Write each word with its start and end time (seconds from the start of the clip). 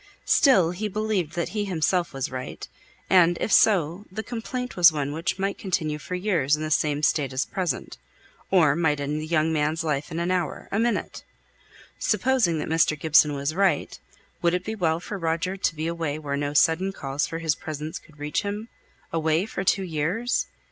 Still 0.25 0.71
he 0.71 0.87
believed 0.87 1.33
that 1.35 1.49
he 1.49 1.65
himself 1.65 2.11
was 2.11 2.31
right, 2.31 2.67
and, 3.07 3.37
if 3.39 3.51
so, 3.51 4.07
the 4.11 4.23
complaint 4.23 4.75
was 4.75 4.91
one 4.91 5.11
which 5.13 5.37
might 5.37 5.59
continue 5.59 5.99
for 5.99 6.15
years 6.15 6.55
in 6.55 6.63
the 6.63 6.71
same 6.71 7.03
state 7.03 7.31
as 7.31 7.45
at 7.45 7.51
present, 7.53 7.99
or 8.49 8.75
might 8.75 8.99
end 8.99 9.21
the 9.21 9.27
young 9.27 9.53
man's 9.53 9.83
life 9.83 10.09
in 10.09 10.17
an 10.19 10.31
hour 10.31 10.67
a 10.71 10.79
minute. 10.79 11.23
Supposing 11.99 12.57
that 12.57 12.67
Mr. 12.67 12.99
Gibson 12.99 13.35
was 13.35 13.53
right, 13.53 13.99
would 14.41 14.55
it 14.55 14.65
be 14.65 14.73
well 14.73 14.99
for 14.99 15.19
Roger 15.19 15.55
to 15.55 15.75
be 15.75 15.85
away 15.85 16.17
where 16.17 16.35
no 16.35 16.55
sudden 16.55 16.91
calls 16.91 17.27
for 17.27 17.37
his 17.37 17.53
presence 17.53 17.99
could 17.99 18.17
reach 18.17 18.41
him 18.41 18.69
away 19.13 19.45
for 19.45 19.63
two 19.63 19.83
years? 19.83 20.47